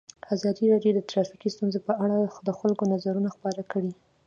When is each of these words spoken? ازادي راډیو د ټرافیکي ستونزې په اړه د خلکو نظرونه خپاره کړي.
ازادي 0.35 0.65
راډیو 0.73 0.95
د 0.95 0.99
ټرافیکي 1.11 1.49
ستونزې 1.55 1.79
په 1.87 1.93
اړه 2.03 2.17
د 2.47 2.49
خلکو 2.59 2.83
نظرونه 2.93 3.29
خپاره 3.35 3.61
کړي. 3.71 3.91